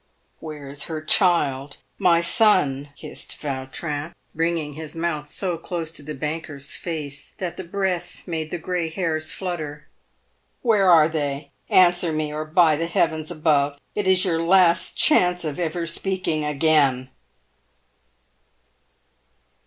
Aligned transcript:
"Where 0.39 0.67
is 0.67 0.85
her 0.85 0.99
child— 1.03 1.77
my 2.09 2.21
son?" 2.21 2.89
hissed 2.97 3.37
Yautrin, 3.43 4.15
bringing 4.33 4.73
his 4.73 4.95
mouth 4.95 5.29
so 5.29 5.59
close 5.59 5.91
to 5.91 6.01
the 6.01 6.15
banker's 6.15 6.73
face 6.73 7.35
that 7.37 7.55
the 7.55 7.63
breath 7.63 8.23
made 8.25 8.49
the 8.49 8.57
grey 8.57 8.89
404 8.89 8.89
PAYED 8.89 9.19
WITH 9.21 9.29
GOLD. 9.29 9.59
hairs 9.59 9.59
nutter." 9.69 9.87
Where 10.63 10.89
are 10.89 11.07
they? 11.07 11.51
Answer 11.69 12.11
me, 12.11 12.33
or, 12.33 12.45
by 12.45 12.75
the 12.75 12.87
Heavens 12.87 13.29
above! 13.29 13.77
it 13.93 14.07
is 14.07 14.25
your 14.25 14.41
last 14.41 14.97
chance 14.97 15.45
of 15.45 15.59
ever 15.59 15.85
speaking 15.85 16.45
again." 16.45 17.11